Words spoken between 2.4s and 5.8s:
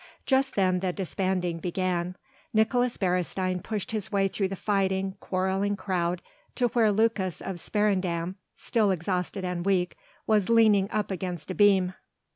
Nicolaes Beresteyn pushed his way through the fighting, quarrelling